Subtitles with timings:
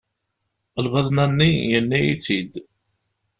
[0.83, 2.53] Lbaḍna-nni, yenna-iyi-tt-id.